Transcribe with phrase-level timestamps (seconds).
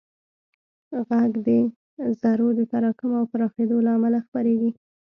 [1.07, 1.47] غږ د
[2.21, 4.71] ذرّو د تراکم او پراخېدو له امله خپرېږي.